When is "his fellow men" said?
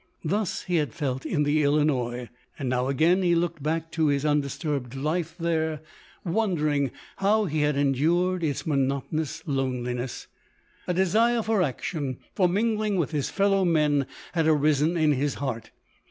13.11-14.07